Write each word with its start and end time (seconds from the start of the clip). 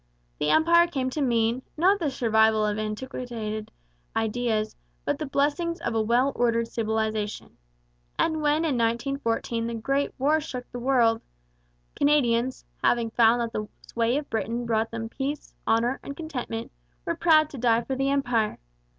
The 0.39 0.49
Empire 0.49 0.87
came 0.87 1.11
to 1.11 1.21
mean, 1.21 1.61
not 1.77 1.99
the 1.99 2.09
survival 2.09 2.65
of 2.65 2.79
antiquated 2.79 3.69
ideas, 4.15 4.75
but 5.05 5.19
the 5.19 5.27
blessings 5.27 5.79
of 5.79 5.93
a 5.93 6.01
well 6.01 6.31
ordered 6.33 6.69
civilization. 6.69 7.55
And 8.17 8.41
when 8.41 8.65
in 8.65 8.79
1914 8.79 9.67
the 9.67 9.75
Great 9.75 10.11
War 10.17 10.39
shook 10.41 10.65
the 10.71 10.79
world, 10.79 11.21
Canadians, 11.95 12.65
having 12.81 13.11
found 13.11 13.41
that 13.41 13.53
the 13.53 13.67
sway 13.87 14.17
of 14.17 14.27
Britain 14.27 14.65
brought 14.65 14.89
them 14.89 15.07
peace, 15.07 15.53
honour, 15.67 15.99
and 16.01 16.17
contentment, 16.17 16.71
were 17.05 17.13
proud 17.15 17.47
to 17.51 17.59
die 17.59 17.83
for 17.83 17.95
the 17.95 18.09
Empire. 18.09 18.57